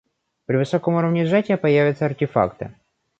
[0.47, 2.75] При высоком уровне сжатия появятся артефакты